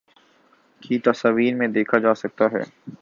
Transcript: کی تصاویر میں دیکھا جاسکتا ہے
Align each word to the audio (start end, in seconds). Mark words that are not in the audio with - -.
کی 0.83 0.97
تصاویر 0.99 1.55
میں 1.55 1.67
دیکھا 1.67 1.97
جاسکتا 1.99 2.45
ہے 2.51 2.63